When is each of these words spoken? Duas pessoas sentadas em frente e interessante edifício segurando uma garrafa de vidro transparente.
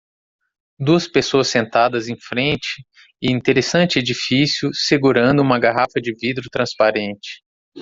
Duas 0.79 1.07
pessoas 1.07 1.47
sentadas 1.49 2.07
em 2.07 2.17
frente 2.19 2.83
e 3.21 3.31
interessante 3.31 3.99
edifício 3.99 4.71
segurando 4.73 5.43
uma 5.43 5.59
garrafa 5.59 6.01
de 6.01 6.11
vidro 6.19 6.49
transparente. 6.51 7.43